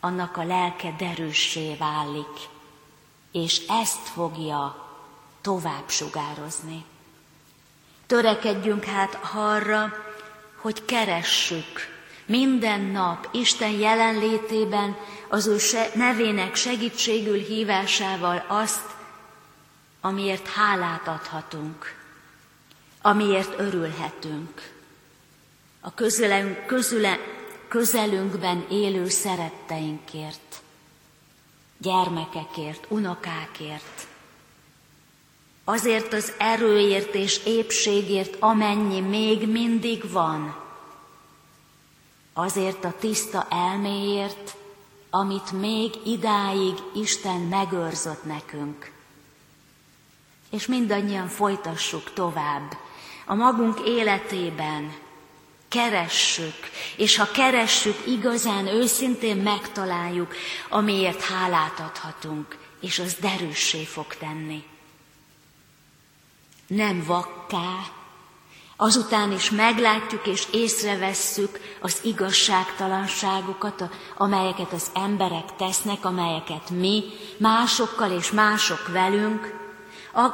annak 0.00 0.36
a 0.36 0.44
lelke 0.44 0.94
derűssé 0.98 1.74
válik, 1.74 2.48
és 3.32 3.66
ezt 3.68 4.08
fogja 4.08 4.88
tovább 5.40 5.88
sugározni. 5.88 6.84
Törekedjünk 8.06 8.84
hát 8.84 9.18
arra, 9.34 9.92
hogy 10.56 10.84
keressük 10.84 11.99
minden 12.30 12.80
nap 12.80 13.28
Isten 13.32 13.70
jelenlétében 13.70 14.96
az 15.28 15.46
ő 15.46 15.56
nevének 15.94 16.54
segítségül 16.54 17.38
hívásával 17.38 18.44
azt, 18.48 18.86
amiért 20.00 20.48
hálát 20.48 21.08
adhatunk, 21.08 21.94
amiért 23.02 23.58
örülhetünk. 23.58 24.72
A 25.80 25.94
közelünk, 25.94 26.66
közüle, 26.66 27.18
közelünkben 27.68 28.66
élő 28.70 29.08
szeretteinkért, 29.08 30.62
gyermekekért, 31.78 32.86
unokákért, 32.88 34.06
azért 35.64 36.12
az 36.12 36.32
erőért 36.38 37.14
és 37.14 37.40
épségért, 37.44 38.36
amennyi 38.38 39.00
még 39.00 39.48
mindig 39.48 40.10
van, 40.10 40.59
azért 42.32 42.84
a 42.84 42.94
tiszta 42.98 43.46
elméért, 43.50 44.56
amit 45.10 45.52
még 45.52 45.94
idáig 46.04 46.74
Isten 46.94 47.40
megőrzött 47.40 48.24
nekünk. 48.24 48.92
És 50.50 50.66
mindannyian 50.66 51.28
folytassuk 51.28 52.12
tovább 52.12 52.76
a 53.26 53.34
magunk 53.34 53.80
életében, 53.80 54.92
keressük, 55.68 56.54
és 56.96 57.16
ha 57.16 57.30
keressük, 57.30 58.06
igazán, 58.06 58.66
őszintén 58.66 59.36
megtaláljuk, 59.36 60.34
amiért 60.68 61.20
hálát 61.20 61.80
adhatunk, 61.80 62.58
és 62.80 62.98
az 62.98 63.14
derűssé 63.14 63.84
fog 63.84 64.14
tenni. 64.14 64.64
Nem 66.66 67.04
vakká, 67.04 67.99
azután 68.82 69.32
is 69.32 69.50
meglátjuk 69.50 70.26
és 70.26 70.46
észrevesszük 70.52 71.60
az 71.80 71.98
igazságtalanságokat, 72.02 73.84
amelyeket 74.16 74.72
az 74.72 74.86
emberek 74.94 75.56
tesznek, 75.56 76.04
amelyeket 76.04 76.70
mi 76.70 77.04
másokkal 77.36 78.10
és 78.10 78.30
mások 78.30 78.88
velünk, 78.88 79.54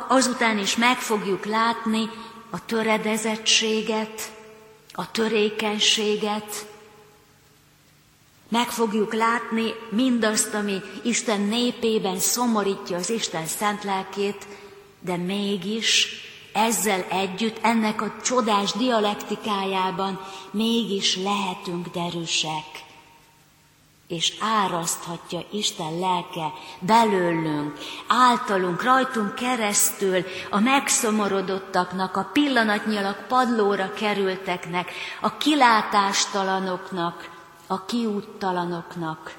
azután 0.09 0.59
is 0.59 0.77
meg 0.77 0.99
fogjuk 0.99 1.45
látni 1.45 2.11
a 2.51 2.65
töredezettséget, 2.65 4.33
a 4.93 5.11
törékenységet, 5.11 6.67
meg 8.49 8.69
fogjuk 8.69 9.15
látni 9.15 9.75
mindazt, 9.91 10.55
ami 10.55 10.81
Isten 11.03 11.41
népében 11.41 12.19
szomorítja 12.19 12.97
az 12.97 13.11
Isten 13.11 13.47
szent 13.47 13.85
lelkét, 13.85 14.47
de 15.01 15.17
mégis 15.17 16.25
ezzel 16.57 17.03
együtt, 17.11 17.59
ennek 17.63 18.03
a 18.03 18.13
csodás 18.23 18.73
dialektikájában 18.73 20.21
mégis 20.51 21.17
lehetünk 21.17 21.89
derűsek. 21.89 22.85
És 24.09 24.33
áraszthatja 24.41 25.41
Isten 25.51 25.99
lelke 25.99 26.53
belőlünk, 26.79 27.79
általunk, 28.07 28.83
rajtunk 28.83 29.35
keresztül 29.35 30.25
a 30.51 30.59
megszomorodottaknak, 30.59 32.17
a 32.17 32.31
pillanatnyilag 32.33 33.27
padlóra 33.27 33.93
kerülteknek, 33.93 34.93
a 35.21 35.37
kilátástalanoknak, 35.37 37.31
a 37.67 37.85
kiúttalanoknak. 37.85 39.37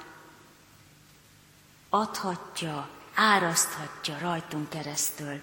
Adhatja, 1.89 2.87
áraszthatja 3.15 4.17
rajtunk 4.21 4.69
keresztül. 4.69 5.41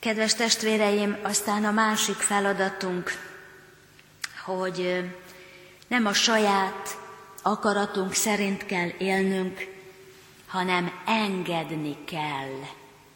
Kedves 0.00 0.34
testvéreim, 0.34 1.18
aztán 1.22 1.64
a 1.64 1.70
másik 1.70 2.16
feladatunk, 2.16 3.10
hogy 4.44 5.04
nem 5.88 6.06
a 6.06 6.12
saját 6.12 6.98
akaratunk 7.42 8.12
szerint 8.12 8.66
kell 8.66 8.88
élnünk, 8.98 9.58
hanem 10.46 10.92
engedni 11.06 12.04
kell 12.04 12.60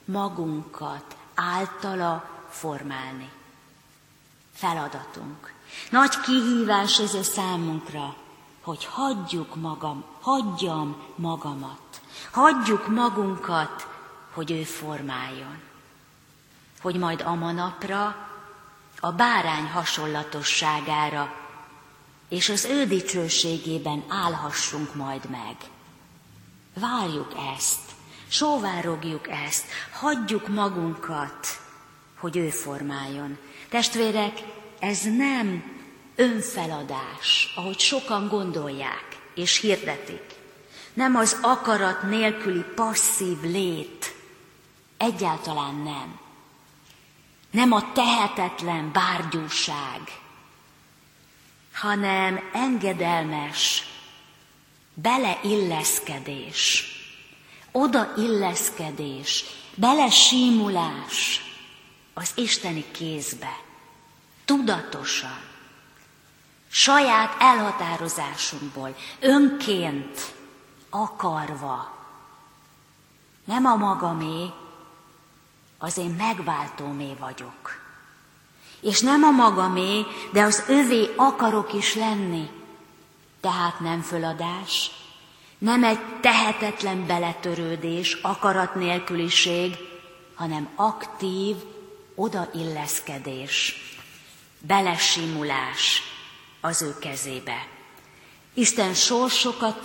magunkat 0.05 1.16
általa 1.35 2.44
formálni. 2.49 3.31
Feladatunk. 4.55 5.53
Nagy 5.90 6.20
kihívás 6.20 6.99
ez 6.99 7.14
a 7.14 7.23
számunkra, 7.23 8.16
hogy 8.62 8.85
hagyjuk 8.85 9.55
magam, 9.55 10.05
hagyjam 10.20 11.03
magamat, 11.16 12.01
hagyjuk 12.31 12.88
magunkat, 12.88 13.87
hogy 14.35 14.51
ő 14.51 14.62
formáljon 14.62 15.73
hogy 16.85 16.97
majd 16.97 17.20
a 17.20 17.35
manapra, 17.35 18.16
a 19.01 19.12
bárány 19.12 19.64
hasonlatosságára 19.64 21.35
és 22.29 22.49
az 22.49 22.64
ő 22.64 22.87
dicsőségében 22.87 24.05
állhassunk 24.09 24.94
majd 24.94 25.31
meg. 25.31 25.57
Várjuk 26.75 27.33
ezt, 27.57 27.81
sóvárogjuk 28.29 29.29
ezt, 29.29 29.64
hagyjuk 29.92 30.49
magunkat, 30.49 31.47
hogy 32.18 32.37
ő 32.37 32.49
formáljon. 32.49 33.38
Testvérek, 33.68 34.42
ez 34.79 35.03
nem 35.03 35.64
önfeladás, 36.16 37.53
ahogy 37.57 37.79
sokan 37.79 38.29
gondolják 38.29 39.07
és 39.35 39.61
hirdetik. 39.61 40.35
Nem 40.92 41.16
az 41.16 41.38
akarat 41.42 42.03
nélküli 42.03 42.64
passzív 42.75 43.40
lét, 43.42 44.14
egyáltalán 44.97 45.75
nem. 45.75 46.23
Nem 47.55 47.73
a 47.73 47.93
tehetetlen 47.93 48.93
bárgyúság, 48.93 50.21
hanem 51.73 52.51
engedelmes 52.53 53.83
beleilleszkedés, 54.95 56.85
odailleszkedés, 57.73 59.45
belesímulás 59.75 61.40
az 62.14 62.31
Isteni 62.35 62.85
kézbe, 62.90 63.61
tudatosan, 64.45 65.40
saját 66.71 67.37
elhatározásunkból, 67.38 68.97
önként, 69.21 70.35
akarva. 70.90 71.93
Nem 73.45 73.67
a 73.67 73.77
magamé, 73.77 74.51
az 75.78 75.98
én 75.98 76.10
megváltómé 76.10 77.14
vagyok. 77.18 77.82
És 78.80 79.00
nem 79.00 79.22
a 79.22 79.30
magamé, 79.30 80.02
de 80.32 80.42
az 80.42 80.64
övé 80.68 81.10
akarok 81.16 81.72
is 81.72 81.94
lenni. 81.94 82.50
Tehát 83.40 83.80
nem 83.80 84.00
föladás, 84.00 84.90
nem 85.58 85.84
egy 85.84 85.98
tehetetlen 86.20 87.06
beletörődés, 87.06 88.18
akarat 88.22 88.74
nélküliség, 88.74 89.76
hanem 90.34 90.68
aktív 90.74 91.56
odailleszkedés, 92.14 93.74
belesimulás 94.58 96.02
az 96.60 96.82
ő 96.82 96.98
kezébe. 96.98 97.66
Isten 98.54 98.94
sorsokat, 98.94 99.84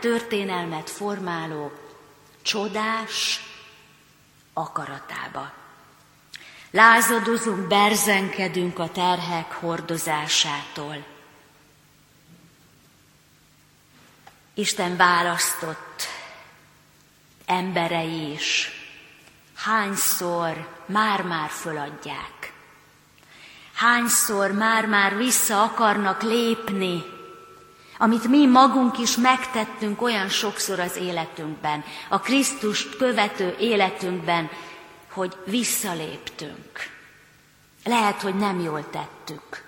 történelmet 0.00 0.90
formáló 0.90 1.72
csodás 2.42 3.40
akaratába. 4.52 5.52
Lázadozunk, 6.70 7.66
berzenkedünk 7.66 8.78
a 8.78 8.90
terhek 8.90 9.52
hordozásától. 9.52 11.04
Isten 14.54 14.96
választott 14.96 16.06
emberei 17.46 18.30
is 18.32 18.70
hányszor 19.54 20.68
már-már 20.86 21.50
föladják. 21.50 22.52
Hányszor 23.74 24.52
már-már 24.52 25.16
vissza 25.16 25.62
akarnak 25.62 26.22
lépni, 26.22 27.04
amit 28.02 28.28
mi 28.28 28.46
magunk 28.46 28.98
is 28.98 29.16
megtettünk 29.16 30.02
olyan 30.02 30.28
sokszor 30.28 30.80
az 30.80 30.96
életünkben, 30.96 31.84
a 32.08 32.18
Krisztust 32.18 32.96
követő 32.96 33.56
életünkben, 33.58 34.50
hogy 35.12 35.36
visszaléptünk. 35.44 36.70
Lehet, 37.84 38.20
hogy 38.20 38.34
nem 38.34 38.60
jól 38.60 38.90
tettük. 38.90 39.64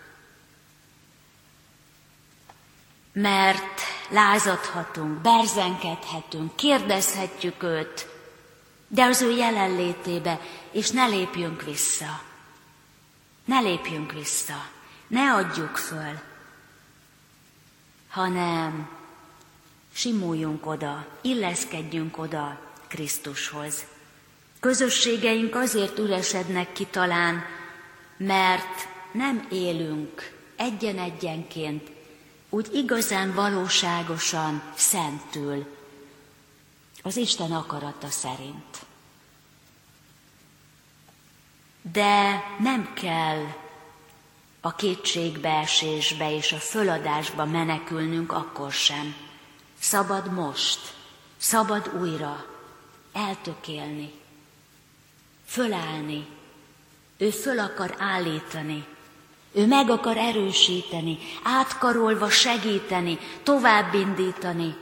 Mert 3.12 3.80
lázadhatunk, 4.08 5.20
berzenkedhetünk, 5.20 6.56
kérdezhetjük 6.56 7.62
őt, 7.62 8.08
de 8.88 9.04
az 9.04 9.22
ő 9.22 9.30
jelenlétébe, 9.30 10.40
és 10.70 10.90
ne 10.90 11.06
lépjünk 11.06 11.62
vissza. 11.62 12.20
Ne 13.44 13.60
lépjünk 13.60 14.12
vissza, 14.12 14.64
ne 15.06 15.32
adjuk 15.32 15.76
föl, 15.76 16.30
hanem 18.12 18.88
simuljunk 19.92 20.66
oda, 20.66 21.06
illeszkedjünk 21.20 22.18
oda 22.18 22.60
Krisztushoz. 22.86 23.84
Közösségeink 24.60 25.54
azért 25.54 25.98
üresednek 25.98 26.72
ki 26.72 26.86
talán, 26.86 27.44
mert 28.16 28.88
nem 29.12 29.46
élünk 29.50 30.32
egyen-egyenként 30.56 31.90
úgy 32.48 32.74
igazán 32.74 33.34
valóságosan 33.34 34.62
szentül 34.74 35.76
az 37.02 37.16
Isten 37.16 37.52
akarata 37.52 38.10
szerint. 38.10 38.84
De 41.92 42.42
nem 42.58 42.92
kell 42.94 43.46
a 44.64 44.74
kétségbeesésbe 44.74 46.34
és 46.34 46.52
a 46.52 46.56
föladásba 46.56 47.44
menekülnünk 47.44 48.32
akkor 48.32 48.72
sem. 48.72 49.14
Szabad 49.78 50.32
most, 50.32 50.94
szabad 51.36 51.90
újra. 52.00 52.44
Eltökélni, 53.12 54.12
fölállni. 55.46 56.26
Ő 57.18 57.30
föl 57.30 57.58
akar 57.58 57.94
állítani, 57.98 58.84
ő 59.52 59.66
meg 59.66 59.90
akar 59.90 60.16
erősíteni, 60.16 61.18
átkarolva 61.42 62.30
segíteni, 62.30 63.18
továbbindítani, 63.42 64.76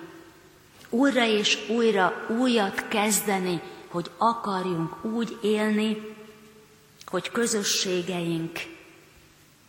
újra 0.88 1.26
és 1.26 1.58
újra 1.68 2.26
újat 2.38 2.88
kezdeni, 2.88 3.60
hogy 3.88 4.10
akarjunk 4.18 5.04
úgy 5.04 5.38
élni, 5.42 6.16
hogy 7.06 7.30
közösségeink, 7.30 8.58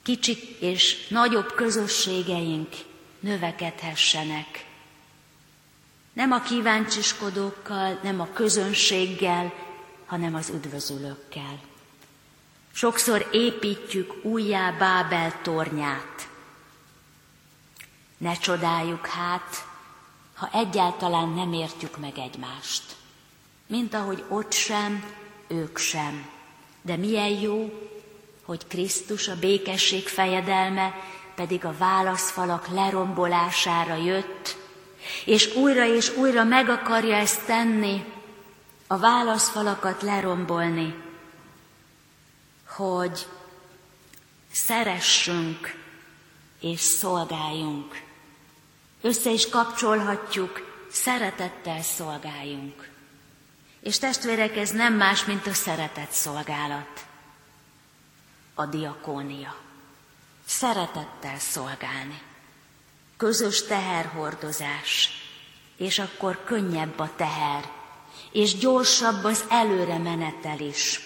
kicsik 0.03 0.39
és 0.59 1.07
nagyobb 1.07 1.53
közösségeink 1.53 2.69
növekedhessenek. 3.19 4.65
Nem 6.13 6.31
a 6.31 6.41
kíváncsiskodókkal, 6.41 7.99
nem 8.03 8.21
a 8.21 8.27
közönséggel, 8.33 9.53
hanem 10.05 10.35
az 10.35 10.49
üdvözülőkkel. 10.49 11.59
Sokszor 12.73 13.29
építjük 13.31 14.25
újjá 14.25 14.71
Bábel 14.71 15.41
tornyát. 15.41 16.29
Ne 18.17 18.33
csodáljuk 18.33 19.07
hát, 19.07 19.65
ha 20.33 20.49
egyáltalán 20.53 21.29
nem 21.29 21.53
értjük 21.53 21.97
meg 21.97 22.17
egymást. 22.17 22.95
Mint 23.67 23.93
ahogy 23.93 24.23
ott 24.29 24.51
sem, 24.51 25.13
ők 25.47 25.77
sem. 25.77 26.29
De 26.81 26.95
milyen 26.95 27.29
jó, 27.29 27.89
hogy 28.51 28.67
Krisztus 28.67 29.27
a 29.27 29.39
békesség 29.39 30.07
fejedelme 30.07 30.93
pedig 31.35 31.65
a 31.65 31.75
válaszfalak 31.77 32.67
lerombolására 32.67 33.95
jött, 33.95 34.57
és 35.25 35.55
újra 35.55 35.85
és 35.85 36.15
újra 36.15 36.43
meg 36.43 36.69
akarja 36.69 37.15
ezt 37.15 37.45
tenni, 37.45 38.05
a 38.87 38.97
válaszfalakat 38.97 40.01
lerombolni, 40.01 40.95
hogy 42.67 43.27
szeressünk 44.51 45.75
és 46.59 46.79
szolgáljunk. 46.79 48.01
Össze 49.01 49.31
is 49.31 49.49
kapcsolhatjuk, 49.49 50.85
szeretettel 50.91 51.81
szolgáljunk. 51.81 52.89
És 53.81 53.99
testvérek, 53.99 54.57
ez 54.57 54.69
nem 54.69 54.93
más, 54.93 55.25
mint 55.25 55.47
a 55.47 55.53
szeretet 55.53 56.11
szolgálat. 56.11 57.09
A 58.53 58.65
diakónia. 58.65 59.55
Szeretettel 60.45 61.39
szolgálni. 61.39 62.21
Közös 63.17 63.63
teherhordozás. 63.63 65.09
És 65.77 65.99
akkor 65.99 66.43
könnyebb 66.43 66.99
a 66.99 67.15
teher. 67.15 67.71
És 68.31 68.57
gyorsabb 68.57 69.23
az 69.23 69.45
előre 69.49 69.97
menetel 69.97 70.59
is. 70.59 70.99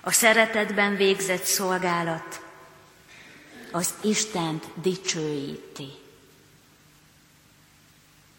A 0.00 0.12
szeretetben 0.12 0.96
végzett 0.96 1.44
szolgálat 1.44 2.44
az 3.72 3.94
Istent 4.02 4.66
dicsőíti 4.74 6.00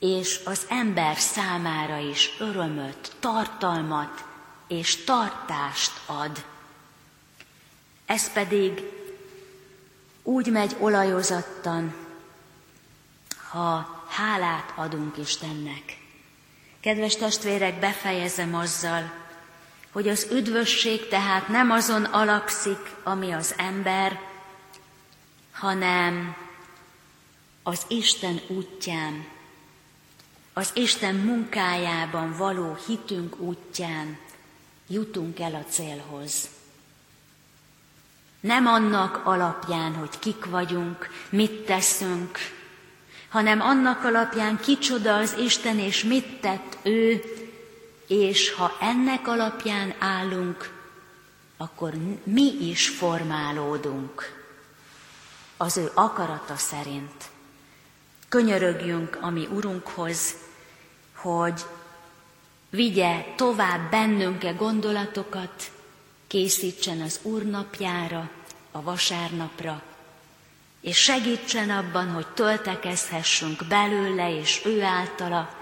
és 0.01 0.39
az 0.45 0.65
ember 0.69 1.17
számára 1.17 1.97
is 1.97 2.29
örömöt, 2.39 3.15
tartalmat 3.19 4.25
és 4.67 5.03
tartást 5.03 5.91
ad. 6.05 6.45
Ez 8.11 8.31
pedig 8.31 8.83
úgy 10.23 10.47
megy 10.47 10.75
olajozattan, 10.79 11.95
ha 13.49 14.03
hálát 14.07 14.73
adunk 14.75 15.17
Istennek. 15.17 15.97
Kedves 16.79 17.15
testvérek, 17.15 17.79
befejezem 17.79 18.55
azzal, 18.55 19.11
hogy 19.91 20.07
az 20.07 20.27
üdvösség 20.31 21.07
tehát 21.07 21.47
nem 21.47 21.71
azon 21.71 22.03
alapszik, 22.03 22.95
ami 23.03 23.31
az 23.31 23.53
ember, 23.57 24.19
hanem 25.51 26.35
az 27.63 27.81
Isten 27.87 28.41
útján, 28.47 29.25
az 30.53 30.71
Isten 30.73 31.15
munkájában 31.15 32.37
való 32.37 32.77
hitünk 32.87 33.39
útján 33.39 34.17
jutunk 34.87 35.39
el 35.39 35.55
a 35.55 35.71
célhoz. 35.71 36.49
Nem 38.41 38.67
annak 38.67 39.21
alapján, 39.23 39.93
hogy 39.95 40.19
kik 40.19 40.45
vagyunk, 40.45 41.09
mit 41.29 41.65
teszünk, 41.65 42.37
hanem 43.29 43.61
annak 43.61 44.03
alapján 44.03 44.59
kicsoda 44.59 45.15
az 45.15 45.35
Isten 45.39 45.79
és 45.79 46.03
mit 46.03 46.39
tett 46.39 46.77
ő, 46.83 47.21
és 48.07 48.53
ha 48.53 48.77
ennek 48.79 49.27
alapján 49.27 49.93
állunk, 49.99 50.69
akkor 51.57 51.93
mi 52.23 52.69
is 52.69 52.89
formálódunk 52.89 54.41
az 55.57 55.77
ő 55.77 55.91
akarata 55.93 56.55
szerint. 56.55 57.29
Könyörögjünk 58.29 59.17
a 59.21 59.29
mi 59.29 59.47
Urunkhoz, 59.51 60.35
hogy 61.15 61.61
vigye 62.69 63.25
tovább 63.35 63.91
bennünk-e 63.91 64.51
gondolatokat, 64.51 65.71
készítsen 66.31 67.01
az 67.01 67.19
Úr 67.21 67.43
napjára, 67.43 68.29
a 68.71 68.81
vasárnapra, 68.81 69.83
és 70.81 70.97
segítsen 70.97 71.69
abban, 71.69 72.11
hogy 72.11 72.27
töltekezhessünk 72.27 73.67
belőle 73.67 74.35
és 74.39 74.61
ő 74.65 74.83
általa, 74.83 75.55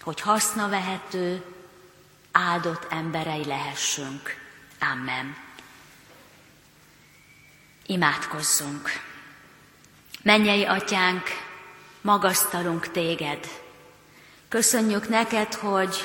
hogy 0.00 0.20
haszna 0.20 0.68
vehető, 0.68 1.44
áldott 2.32 2.86
emberei 2.90 3.44
lehessünk. 3.44 4.36
Amen. 4.92 5.36
Imádkozzunk. 7.86 8.88
Mennyei 10.22 10.64
atyánk, 10.64 11.26
magasztalunk 12.00 12.90
téged. 12.90 13.48
Köszönjük 14.48 15.08
neked, 15.08 15.54
hogy 15.54 15.96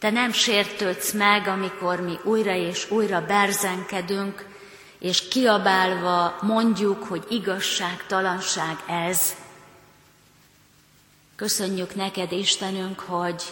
te 0.00 0.10
nem 0.10 0.32
sértődsz 0.32 1.12
meg, 1.12 1.46
amikor 1.46 2.00
mi 2.00 2.18
újra 2.24 2.54
és 2.54 2.90
újra 2.90 3.26
berzenkedünk, 3.26 4.46
és 4.98 5.28
kiabálva 5.28 6.38
mondjuk, 6.40 7.04
hogy 7.04 7.24
igazságtalanság 7.28 8.76
ez. 8.86 9.34
Köszönjük 11.36 11.94
neked, 11.94 12.32
Istenünk, 12.32 13.00
hogy 13.00 13.42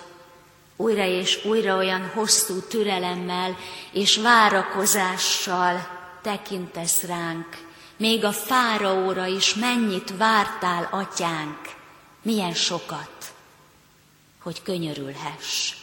újra 0.77 1.05
és 1.05 1.45
újra 1.45 1.77
olyan 1.77 2.11
hosszú 2.15 2.61
türelemmel 2.61 3.57
és 3.93 4.17
várakozással 4.17 5.89
tekintesz 6.23 7.03
ránk. 7.03 7.67
Még 7.97 8.25
a 8.25 8.33
fáraóra 8.33 9.27
is 9.27 9.55
mennyit 9.55 10.17
vártál, 10.17 10.89
atyánk, 10.91 11.61
milyen 12.23 12.55
sokat, 12.55 13.33
hogy 14.43 14.63
könyörülhess. 14.63 15.78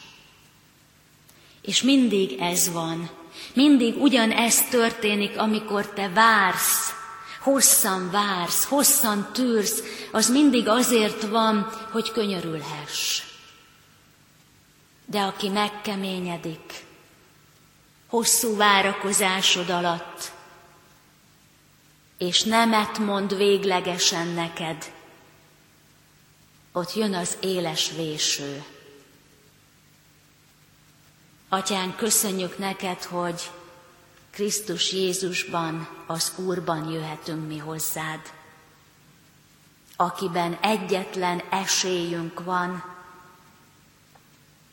És 1.66 1.82
mindig 1.82 2.40
ez 2.40 2.72
van, 2.72 3.10
mindig 3.54 4.02
ugyanez 4.02 4.70
történik, 4.70 5.38
amikor 5.38 5.90
te 5.90 6.10
vársz, 6.10 6.94
hosszan 7.40 8.12
vársz, 8.12 8.64
hosszan 8.64 9.30
tűrsz, 9.34 9.84
az 10.12 10.30
mindig 10.30 10.68
azért 10.68 11.22
van, 11.22 11.70
hogy 11.92 12.12
könyörülhess. 12.12 13.22
De 15.06 15.22
aki 15.22 15.50
megkeményedik, 15.50 16.86
hosszú 18.08 18.56
várakozásod 18.56 19.70
alatt, 19.70 20.32
és 22.18 22.44
nemet 22.44 22.98
mond 22.98 23.38
véglegesen 23.38 24.28
neked, 24.28 24.92
ott 26.72 26.94
jön 26.94 27.14
az 27.14 27.38
éles 27.40 27.92
véső. 27.96 28.64
Atyán, 31.50 31.96
köszönjük 31.96 32.58
neked, 32.58 33.04
hogy 33.04 33.52
Krisztus 34.32 34.92
Jézusban, 34.92 35.88
az 36.08 36.32
Úrban 36.36 36.92
jöhetünk 36.92 37.48
mi 37.48 37.58
hozzád, 37.58 38.20
akiben 39.96 40.58
egyetlen 40.62 41.42
esélyünk 41.50 42.44
van, 42.44 42.84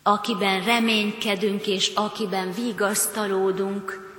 akiben 0.03 0.65
reménykedünk 0.65 1.67
és 1.67 1.93
akiben 1.95 2.53
vigasztalódunk, 2.53 4.11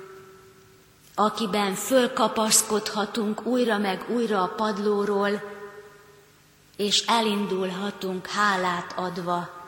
akiben 1.16 1.74
fölkapaszkodhatunk 1.74 3.46
újra 3.46 3.78
meg 3.78 4.06
újra 4.10 4.42
a 4.42 4.48
padlóról, 4.48 5.42
és 6.78 7.06
elindulhatunk 7.06 8.28
hálát 8.28 8.94
adva, 8.98 9.63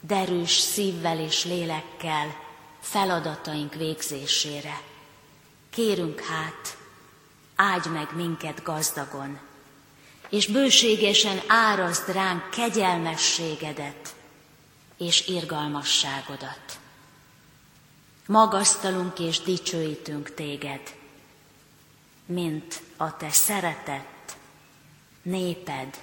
derűs 0.00 0.50
szívvel 0.50 1.18
és 1.20 1.44
lélekkel 1.44 2.36
feladataink 2.80 3.74
végzésére. 3.74 4.80
Kérünk 5.70 6.20
hát, 6.20 6.76
áldj 7.56 7.88
meg 7.88 8.08
minket 8.14 8.62
gazdagon, 8.62 9.38
és 10.28 10.46
bőségesen 10.46 11.40
árazd 11.46 12.12
ránk 12.12 12.50
kegyelmességedet 12.50 14.14
és 14.96 15.26
irgalmasságodat. 15.26 16.78
Magasztalunk 18.26 19.18
és 19.18 19.40
dicsőítünk 19.40 20.34
téged, 20.34 20.94
mint 22.26 22.82
a 22.96 23.16
te 23.16 23.30
szeretett 23.30 24.36
néped, 25.22 25.98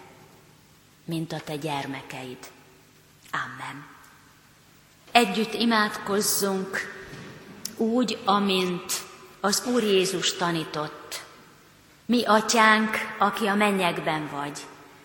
mint 1.05 1.31
a 1.31 1.39
te 1.39 1.55
gyermekeid. 1.55 2.51
Amen. 3.33 3.85
Együtt 5.11 5.53
imádkozzunk 5.53 6.77
úgy, 7.77 8.17
amint 8.25 8.91
az 9.39 9.63
Úr 9.65 9.83
Jézus 9.83 10.33
tanított. 10.33 11.21
Mi, 12.05 12.25
atyánk, 12.25 13.15
aki 13.17 13.47
a 13.47 13.55
mennyekben 13.55 14.29
vagy, 14.31 14.57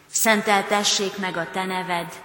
szenteltessék 0.07 1.19
meg 1.19 1.37
a 1.37 1.51
te 1.51 1.65
neved, 1.65 2.23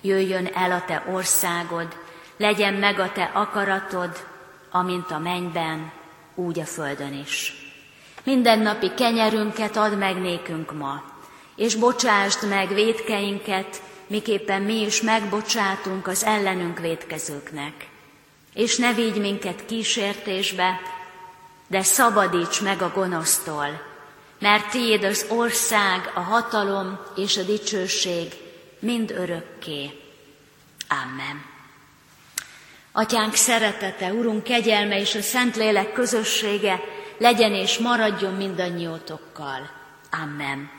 jöjjön 0.00 0.46
el 0.46 0.72
a 0.72 0.84
te 0.84 1.04
országod, 1.10 1.96
legyen 2.36 2.74
meg 2.74 2.98
a 2.98 3.12
te 3.12 3.22
akaratod, 3.22 4.26
amint 4.70 5.10
a 5.10 5.18
mennyben, 5.18 5.92
úgy 6.34 6.60
a 6.60 6.64
földön 6.64 7.12
is. 7.12 7.54
Mindennapi 8.24 8.94
kenyerünket 8.94 9.76
add 9.76 9.92
meg 9.92 10.20
nékünk 10.20 10.72
ma, 10.72 11.02
és 11.56 11.74
bocsásd 11.74 12.48
meg 12.48 12.68
védkeinket, 12.68 13.82
miképpen 14.12 14.62
mi 14.62 14.80
is 14.80 15.00
megbocsátunk 15.00 16.06
az 16.06 16.24
ellenünk 16.24 16.78
védkezőknek. 16.78 17.88
És 18.54 18.76
ne 18.76 18.92
vigy 18.92 19.16
minket 19.16 19.66
kísértésbe, 19.66 20.80
de 21.66 21.82
szabadíts 21.82 22.60
meg 22.60 22.82
a 22.82 22.92
gonosztól, 22.94 23.82
mert 24.38 24.70
tiéd 24.70 25.04
az 25.04 25.26
ország, 25.28 26.10
a 26.14 26.20
hatalom 26.20 27.00
és 27.16 27.36
a 27.36 27.42
dicsőség 27.42 28.32
mind 28.78 29.10
örökké. 29.10 29.90
Amen. 30.88 31.44
Atyánk 32.92 33.34
szeretete, 33.34 34.12
Urunk 34.12 34.42
kegyelme 34.42 35.00
és 35.00 35.14
a 35.14 35.22
Szentlélek 35.22 35.92
közössége 35.92 36.80
legyen 37.18 37.54
és 37.54 37.78
maradjon 37.78 38.34
mindannyiótokkal. 38.34 39.70
Amen. 40.22 40.70